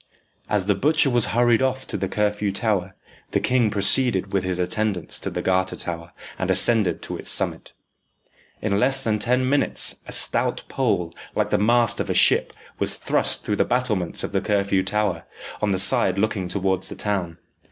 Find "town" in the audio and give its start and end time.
16.95-17.37